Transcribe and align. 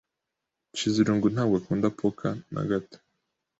Nshizirungu 0.71 1.25
ntabwo 1.33 1.55
akunda 1.59 1.87
poker 1.99 2.33
na 2.53 2.61
gato. 2.69 2.97